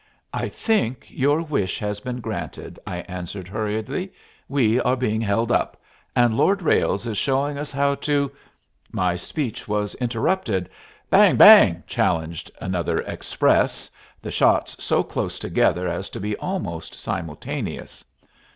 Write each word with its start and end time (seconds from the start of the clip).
"I 0.33 0.49
think 0.49 1.05
your 1.11 1.43
wish 1.43 1.77
has 1.77 1.99
been 1.99 2.21
granted," 2.21 2.79
I 2.87 3.01
answered 3.01 3.47
hurriedly. 3.47 4.11
"We 4.49 4.79
are 4.79 4.95
being 4.95 5.21
held 5.21 5.51
up, 5.51 5.79
and 6.15 6.35
Lord 6.35 6.63
Ralles 6.63 7.05
is 7.05 7.19
showing 7.19 7.59
us 7.59 7.71
how 7.71 7.93
to" 7.93 8.31
My 8.91 9.15
speech 9.15 9.67
was 9.67 9.93
interrupted. 9.93 10.71
"Bang! 11.11 11.35
bang!" 11.37 11.83
challenged 11.85 12.49
another 12.59 12.97
"express," 13.05 13.91
the 14.23 14.31
shots 14.31 14.75
so 14.83 15.03
close 15.03 15.37
together 15.37 15.87
as 15.87 16.09
to 16.09 16.19
be 16.19 16.35
almost 16.37 16.95
simultaneous. 16.95 18.03